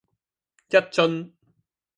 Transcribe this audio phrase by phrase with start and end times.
[0.67, 1.31] 一樽